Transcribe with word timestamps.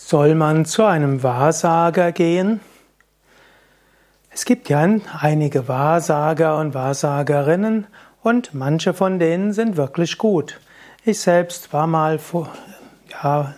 Soll 0.00 0.36
man 0.36 0.64
zu 0.64 0.84
einem 0.84 1.22
Wahrsager 1.22 2.12
gehen? 2.12 2.60
Es 4.30 4.46
gibt 4.46 4.70
ja 4.70 4.88
einige 5.20 5.68
Wahrsager 5.68 6.56
und 6.58 6.72
Wahrsagerinnen 6.72 7.86
und 8.22 8.54
manche 8.54 8.94
von 8.94 9.18
denen 9.18 9.52
sind 9.52 9.76
wirklich 9.76 10.16
gut. 10.16 10.60
Ich 11.04 11.20
selbst 11.20 11.74
war 11.74 11.86
mal 11.86 12.18
vor, 12.18 12.48
ja, 13.22 13.52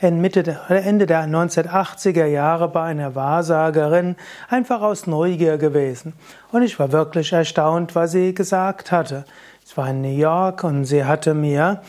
Ende 0.00 0.42
der 0.42 1.26
1980er 1.26 2.24
Jahre 2.24 2.68
bei 2.68 2.84
einer 2.84 3.14
Wahrsagerin 3.14 4.16
einfach 4.48 4.80
aus 4.80 5.06
Neugier 5.06 5.58
gewesen. 5.58 6.14
Und 6.50 6.62
ich 6.62 6.78
war 6.78 6.92
wirklich 6.92 7.32
erstaunt, 7.32 7.94
was 7.94 8.12
sie 8.12 8.32
gesagt 8.32 8.90
hatte. 8.90 9.24
Es 9.66 9.76
war 9.76 9.90
in 9.90 10.00
New 10.00 10.16
York 10.16 10.64
und 10.64 10.84
sie 10.86 11.04
hatte 11.04 11.34
mir 11.34 11.82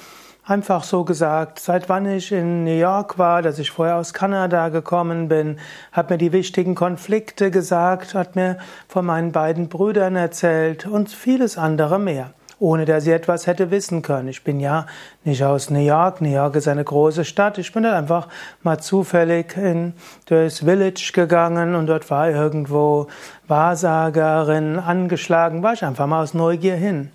einfach 0.50 0.84
so 0.84 1.04
gesagt, 1.04 1.59
seit 1.59 1.89
wann 1.89 2.07
ich 2.07 2.32
in 2.32 2.63
New 2.63 2.77
York 2.77 3.20
war, 3.20 3.43
dass 3.43 3.59
ich 3.59 3.70
vorher 3.70 3.97
aus 3.97 4.13
Kanada 4.13 4.69
gekommen 4.69 5.28
bin, 5.28 5.60
hat 5.91 6.10
mir 6.10 6.18
die 6.18 6.32
wichtigen 6.32 6.74
Konflikte 6.74 7.51
gesagt, 7.51 8.15
hat 8.15 8.36
mir 8.36 8.57
von 8.88 9.05
meinen 9.05 9.32
beiden 9.32 9.69
Brüdern 9.69 10.15
erzählt 10.15 10.88
und 10.88 11.10
vieles 11.10 11.60
andere 11.60 12.00
mehr, 12.00 12.32
ohne 12.57 12.86
dass 12.86 13.04
sie 13.04 13.11
etwas 13.11 13.46
hätte 13.46 13.69
wissen 13.69 14.01
können. 14.01 14.27
Ich 14.27 14.43
bin 14.43 14.60
ja 14.60 14.88
nicht 15.24 15.43
aus 15.43 15.69
New 15.69 15.86
York, 15.86 16.19
New 16.19 16.33
York 16.33 16.55
ist 16.55 16.68
eine 16.68 16.83
große 16.83 17.25
Stadt, 17.25 17.60
ich 17.60 17.71
bin 17.71 17.83
dann 17.83 17.93
einfach 17.93 18.27
mal 18.63 18.79
zufällig 18.79 19.55
in, 19.55 19.93
durchs 20.25 20.61
Village 20.61 21.11
gegangen 21.13 21.75
und 21.75 21.86
dort 21.86 22.10
war 22.10 22.27
irgendwo 22.27 23.05
Wahrsagerin 23.47 24.79
angeschlagen, 24.79 25.61
war 25.61 25.74
ich 25.74 25.86
einfach 25.86 26.07
mal 26.07 26.24
aus 26.24 26.33
Neugier 26.33 26.75
hin. 26.75 27.11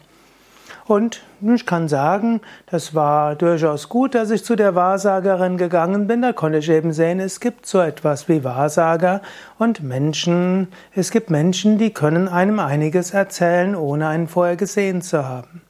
Und 0.87 1.23
ich 1.41 1.65
kann 1.65 1.88
sagen, 1.88 2.43
das 2.66 2.95
war 2.95 3.37
durchaus 3.37 3.88
gut, 3.88 4.15
dass 4.15 4.30
ich 4.30 4.45
zu 4.45 4.55
der 4.55 4.74
Wahrsagerin 4.74 5.57
gegangen 5.57 6.07
bin. 6.07 6.20
Da 6.20 6.33
konnte 6.34 6.59
ich 6.59 6.69
eben 6.69 6.93
sehen, 6.93 7.20
es 7.20 7.41
gibt 7.41 7.66
so 7.66 7.80
etwas 7.80 8.29
wie 8.29 8.45
Wahrsager 8.45 9.23
und 9.59 9.82
Menschen, 9.82 10.68
es 10.95 11.10
gibt 11.10 11.30
Menschen, 11.30 11.79
die 11.79 11.95
können 11.95 12.29
einem 12.29 12.59
einiges 12.59 13.13
erzählen, 13.13 13.74
ohne 13.74 14.09
einen 14.09 14.29
vorher 14.29 14.57
gesehen 14.57 15.01
zu 15.01 15.26
haben. 15.26 15.63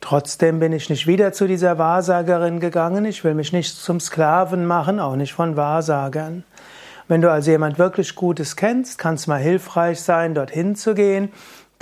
Trotzdem 0.00 0.58
bin 0.58 0.72
ich 0.72 0.90
nicht 0.90 1.06
wieder 1.06 1.32
zu 1.32 1.46
dieser 1.46 1.78
Wahrsagerin 1.78 2.58
gegangen. 2.58 3.04
Ich 3.04 3.22
will 3.22 3.34
mich 3.34 3.52
nicht 3.52 3.76
zum 3.76 4.00
Sklaven 4.00 4.66
machen, 4.66 4.98
auch 4.98 5.14
nicht 5.14 5.32
von 5.32 5.56
Wahrsagern. 5.56 6.42
Wenn 7.06 7.20
du 7.20 7.30
also 7.30 7.52
jemand 7.52 7.78
wirklich 7.78 8.16
Gutes 8.16 8.56
kennst, 8.56 8.98
kann 8.98 9.14
es 9.14 9.28
mal 9.28 9.40
hilfreich 9.40 10.00
sein, 10.00 10.34
dorthin 10.34 10.74
zu 10.74 10.94
gehen, 10.94 11.30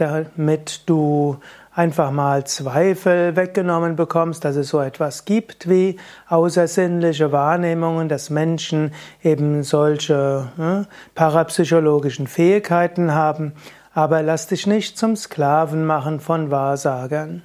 damit 0.00 0.82
du 0.86 1.38
einfach 1.74 2.10
mal 2.10 2.44
Zweifel 2.44 3.36
weggenommen 3.36 3.96
bekommst, 3.96 4.44
dass 4.44 4.56
es 4.56 4.68
so 4.68 4.80
etwas 4.80 5.24
gibt 5.24 5.68
wie 5.68 5.98
außersinnliche 6.28 7.32
Wahrnehmungen, 7.32 8.08
dass 8.08 8.30
Menschen 8.30 8.92
eben 9.22 9.62
solche 9.62 10.48
äh, 10.58 10.84
parapsychologischen 11.14 12.26
Fähigkeiten 12.26 13.14
haben, 13.14 13.52
aber 13.94 14.22
lass 14.22 14.46
dich 14.46 14.66
nicht 14.66 14.98
zum 14.98 15.16
Sklaven 15.16 15.84
machen 15.84 16.20
von 16.20 16.50
Wahrsagern. 16.50 17.42